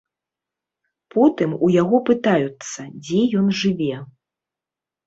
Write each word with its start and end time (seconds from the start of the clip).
Потым 1.17 1.51
у 1.67 1.71
яго 1.81 1.97
пытаюцца, 2.09 2.79
дзе 3.05 3.21
ён 3.43 3.47
жыве. 3.63 3.95